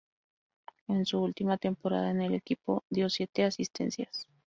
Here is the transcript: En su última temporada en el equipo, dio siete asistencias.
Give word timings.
En 0.87 1.05
su 1.05 1.21
última 1.21 1.59
temporada 1.59 2.09
en 2.09 2.23
el 2.23 2.33
equipo, 2.33 2.83
dio 2.89 3.07
siete 3.07 3.43
asistencias. 3.43 4.25